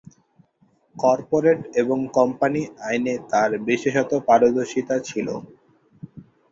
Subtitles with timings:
[0.95, 5.27] Corporate এবং company আইনে তাঁর বিশেষত পারদর্শিতা ছিল।